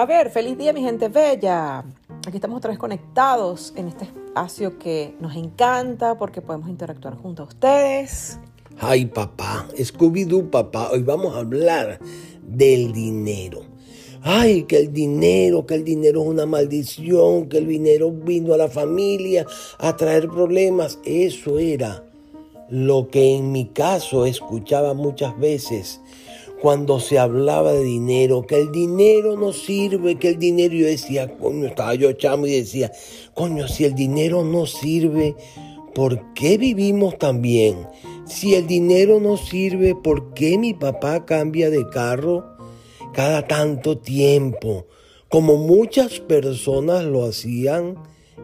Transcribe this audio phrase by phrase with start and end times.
[0.00, 1.84] A ver, feliz día mi gente bella.
[2.26, 7.42] Aquí estamos otra vez conectados en este espacio que nos encanta porque podemos interactuar junto
[7.42, 8.38] a ustedes.
[8.78, 12.00] Ay papá, Scooby-Doo papá, hoy vamos a hablar
[12.40, 13.60] del dinero.
[14.22, 18.56] Ay, que el dinero, que el dinero es una maldición, que el dinero vino a
[18.56, 19.44] la familia
[19.76, 20.98] a traer problemas.
[21.04, 22.02] Eso era
[22.70, 26.00] lo que en mi caso escuchaba muchas veces
[26.60, 31.36] cuando se hablaba de dinero, que el dinero no sirve, que el dinero, yo decía,
[31.38, 32.92] coño, estaba yo chamo y decía,
[33.34, 35.34] coño, si el dinero no sirve,
[35.94, 37.86] ¿por qué vivimos tan bien?
[38.26, 42.44] Si el dinero no sirve, ¿por qué mi papá cambia de carro
[43.14, 44.86] cada tanto tiempo?
[45.28, 47.96] Como muchas personas lo hacían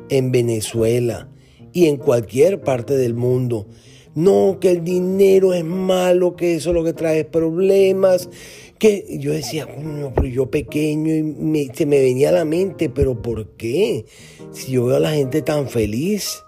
[0.09, 1.29] en Venezuela
[1.73, 3.67] y en cualquier parte del mundo.
[4.17, 8.31] No, que el dinero es malo, que eso es lo que trae problemas.
[8.79, 9.69] Que yo decía,
[10.15, 14.07] pero yo pequeño y se me venía a la mente, pero ¿por qué?
[14.53, 16.43] Si yo veo a la gente tan feliz,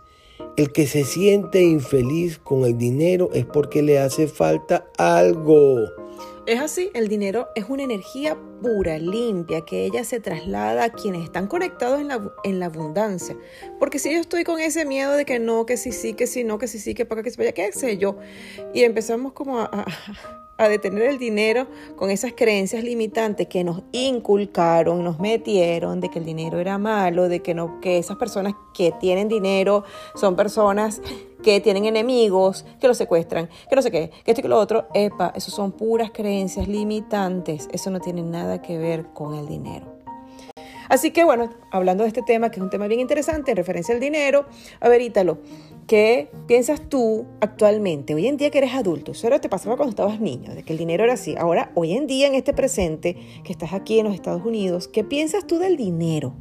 [0.56, 5.80] el que se siente infeliz con el dinero es porque le hace falta algo.
[6.48, 11.24] Es así, el dinero es una energía pura, limpia, que ella se traslada a quienes
[11.24, 13.36] están conectados en la, en la abundancia.
[13.78, 16.44] Porque si yo estoy con ese miedo de que no, que sí, sí, que sí,
[16.44, 18.16] no, que sí, sí, que para que se vaya, qué sé yo,
[18.72, 25.04] y empezamos como a, a detener el dinero con esas creencias limitantes que nos inculcaron,
[25.04, 28.92] nos metieron de que el dinero era malo, de que no que esas personas que
[28.98, 29.84] tienen dinero
[30.16, 31.00] son personas
[31.42, 34.58] que tienen enemigos, que los secuestran, que no sé qué, que esto y que lo
[34.58, 39.46] otro, epa, eso son puras creencias limitantes, eso no tiene nada que ver con el
[39.46, 39.97] dinero.
[40.88, 43.94] Así que bueno, hablando de este tema, que es un tema bien interesante en referencia
[43.94, 44.46] al dinero,
[44.80, 45.38] a ver, Ítalo,
[45.86, 48.14] ¿qué piensas tú actualmente?
[48.14, 50.72] Hoy en día que eres adulto, eso era te pasaba cuando estabas niño, de que
[50.72, 51.34] el dinero era así.
[51.36, 55.04] Ahora, hoy en día, en este presente, que estás aquí en los Estados Unidos, ¿qué
[55.04, 56.34] piensas tú del dinero?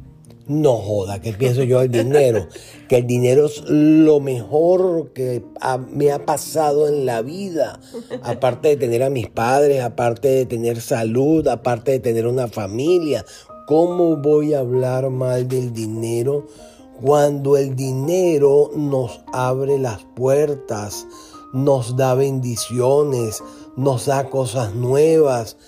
[0.46, 2.48] No joda, ¿qué pienso yo del dinero?
[2.88, 5.44] que el dinero es lo mejor que
[5.90, 7.80] me ha pasado en la vida.
[8.22, 13.26] Aparte de tener a mis padres, aparte de tener salud, aparte de tener una familia,
[13.68, 16.46] ¿Cómo voy a hablar mal del dinero
[17.02, 21.06] cuando el dinero nos abre las puertas,
[21.52, 23.42] nos da bendiciones,
[23.76, 25.58] nos da cosas nuevas,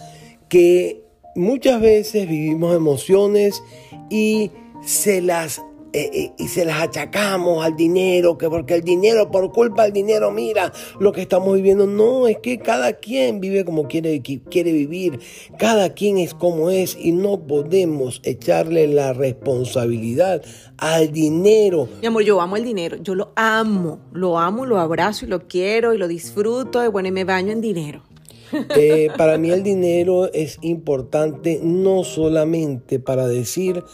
[0.49, 1.05] que
[1.37, 3.63] muchas veces vivimos emociones
[4.09, 4.51] y
[4.83, 5.61] se las
[5.93, 9.93] eh, eh, y se las achacamos al dinero, que porque el dinero, por culpa del
[9.93, 11.87] dinero, mira lo que estamos viviendo.
[11.87, 15.19] No, es que cada quien vive como quiere, quiere vivir,
[15.59, 20.43] cada quien es como es y no podemos echarle la responsabilidad
[20.77, 21.89] al dinero.
[22.01, 25.49] Mi amor, yo amo el dinero, yo lo amo, lo amo, lo abrazo y lo
[25.49, 28.03] quiero y lo disfruto y bueno, y me baño en dinero.
[28.77, 33.85] Eh, para mí el dinero es importante no solamente para decir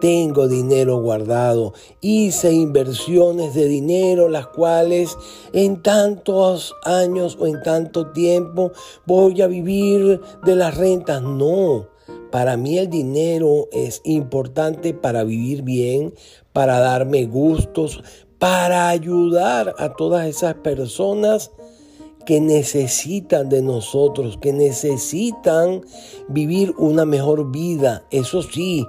[0.00, 5.16] tengo dinero guardado, hice inversiones de dinero, las cuales
[5.52, 8.72] en tantos años o en tanto tiempo
[9.06, 11.22] voy a vivir de las rentas.
[11.22, 11.86] No,
[12.30, 16.14] para mí el dinero es importante para vivir bien,
[16.52, 18.02] para darme gustos,
[18.38, 21.50] para ayudar a todas esas personas
[22.24, 25.82] que necesitan de nosotros, que necesitan
[26.28, 28.06] vivir una mejor vida.
[28.10, 28.86] Eso sí,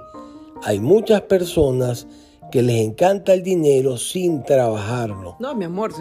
[0.64, 2.06] hay muchas personas
[2.52, 5.36] que les encanta el dinero sin trabajarlo.
[5.40, 5.92] No, mi amor,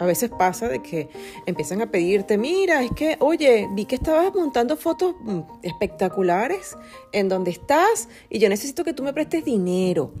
[0.00, 1.10] a veces pasa de que
[1.44, 6.76] empiezan a pedirte, mira, es que, oye, vi que estabas montando fotos mm, espectaculares
[7.12, 10.14] en donde estás y yo necesito que tú me prestes dinero.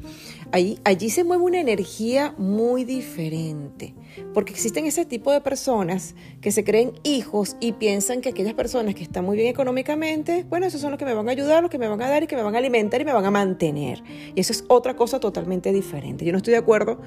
[0.50, 3.94] Allí, allí se mueve una energía muy diferente,
[4.32, 8.94] porque existen ese tipo de personas que se creen hijos y piensan que aquellas personas
[8.94, 11.70] que están muy bien económicamente, bueno, esos son los que me van a ayudar, los
[11.70, 13.30] que me van a dar y que me van a alimentar y me van a
[13.30, 14.02] mantener.
[14.34, 16.24] Y eso es otra cosa totalmente diferente.
[16.24, 16.98] Yo no estoy de acuerdo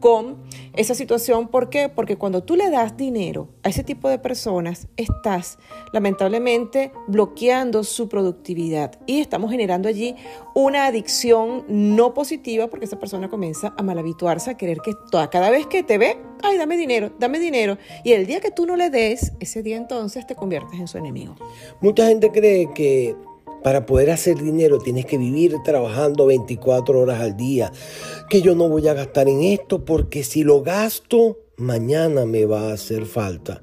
[0.00, 0.36] con
[0.74, 1.48] esa situación.
[1.48, 1.88] ¿Por qué?
[1.88, 5.58] Porque cuando tú le das dinero a ese tipo de personas, estás
[5.92, 10.16] lamentablemente bloqueando su productividad y estamos generando allí
[10.54, 15.48] una adicción no positiva porque esa persona comienza a malhabituarse, a querer que toda, cada
[15.50, 17.78] vez que te ve, ay, dame dinero, dame dinero.
[18.02, 20.98] Y el día que tú no le des, ese día entonces te conviertes en su
[20.98, 21.36] enemigo.
[21.80, 23.14] Mucha gente cree que
[23.62, 27.70] para poder hacer dinero tienes que vivir trabajando 24 horas al día.
[28.28, 32.70] Que yo no voy a gastar en esto porque si lo gasto, mañana me va
[32.70, 33.62] a hacer falta.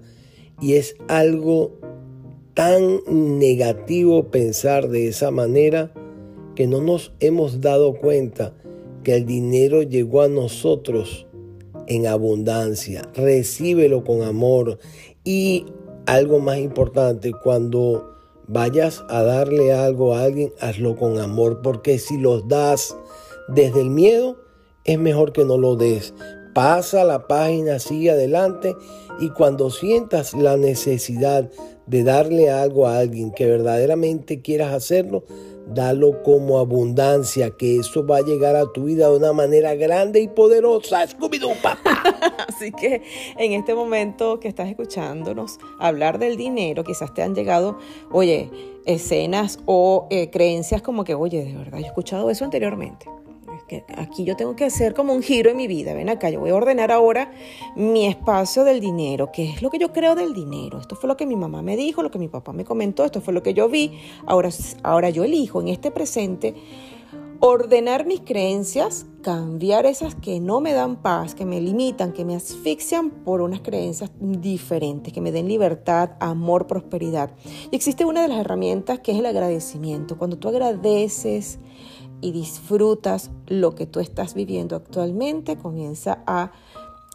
[0.62, 1.74] Y es algo
[2.54, 5.92] tan negativo pensar de esa manera
[6.56, 8.54] que no nos hemos dado cuenta
[9.04, 11.28] que el dinero llegó a nosotros
[11.88, 13.04] en abundancia.
[13.16, 14.80] Recíbelo con amor.
[15.24, 15.66] Y
[16.06, 18.14] algo más importante, cuando
[18.48, 22.96] vayas a darle algo a alguien, hazlo con amor, porque si los das
[23.48, 24.38] desde el miedo,
[24.86, 26.14] es mejor que no lo des.
[26.54, 28.76] Pasa la página así adelante
[29.20, 31.52] y cuando sientas la necesidad
[31.86, 35.24] de darle algo a alguien que verdaderamente quieras hacerlo,
[35.74, 40.22] dalo como abundancia, que eso va a llegar a tu vida de una manera grande
[40.22, 41.06] y poderosa.
[41.08, 41.54] Scooby-Doo.
[42.48, 43.02] Así que
[43.38, 47.78] en este momento que estás escuchándonos hablar del dinero, quizás te han llegado,
[48.12, 48.50] oye,
[48.86, 53.08] escenas o eh, creencias como que, oye, de verdad, yo he escuchado eso anteriormente
[53.68, 55.94] que aquí yo tengo que hacer como un giro en mi vida.
[55.94, 57.32] Ven acá, yo voy a ordenar ahora
[57.76, 59.32] mi espacio del dinero.
[59.32, 60.80] ¿Qué es lo que yo creo del dinero?
[60.80, 63.22] Esto fue lo que mi mamá me dijo, lo que mi papá me comentó, esto
[63.22, 64.00] fue lo que yo vi.
[64.26, 64.50] Ahora,
[64.84, 66.56] ahora yo elijo en este presente
[67.40, 72.36] ordenar mis creencias, cambiar esas que no me dan paz, que me limitan, que me
[72.36, 77.32] asfixian por unas creencias diferentes, que me den libertad, amor, prosperidad.
[77.72, 80.18] Y existe una de las herramientas que es el agradecimiento.
[80.18, 81.60] Cuando tú agradeces,
[82.22, 86.52] y disfrutas lo que tú estás viviendo actualmente, comienza a,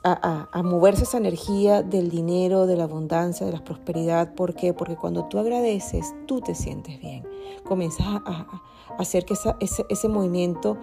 [0.05, 4.35] a, moverse esa energía del dinero, de la abundancia, de la prosperidad.
[4.35, 4.75] ¿Por qué?
[4.75, 7.27] Porque cuando tú agradeces, tú te sientes bien.
[7.65, 8.63] Comienzas a,
[8.99, 10.77] hacer que ese, ese movimiento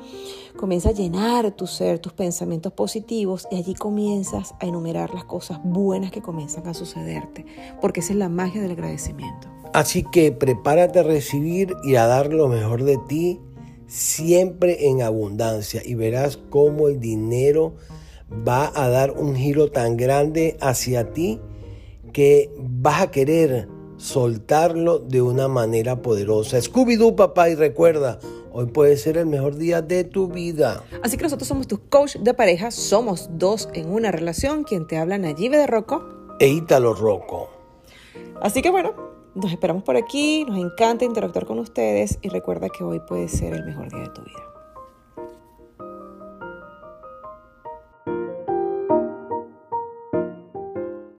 [0.58, 5.60] comienza a llenar tu ser, tus pensamientos positivos y allí comienzas a enumerar las cosas
[5.64, 7.46] buenas que comienzan a sucederte,
[7.82, 9.48] porque esa es la magia del agradecimiento.
[9.74, 13.40] Así que prepárate a recibir y a dar lo mejor de ti
[13.90, 17.74] siempre en abundancia y verás cómo el dinero
[18.48, 21.42] va a dar un giro tan grande hacia ti
[22.14, 26.58] que vas a querer soltarlo de una manera poderosa.
[26.58, 28.20] Scooby-Doo, papá, y recuerda,
[28.54, 30.84] hoy puede ser el mejor día de tu vida.
[31.04, 34.98] Así que nosotros somos tus coach de pareja, somos dos en una relación, quien te
[34.98, 36.08] habla Nayibe de Rocco
[36.40, 37.50] e Ítalo Rocco.
[38.42, 38.94] Así que bueno,
[39.36, 43.54] nos esperamos por aquí, nos encanta interactuar con ustedes y recuerda que hoy puede ser
[43.54, 44.49] el mejor día de tu vida.